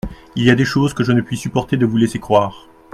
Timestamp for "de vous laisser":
1.77-2.17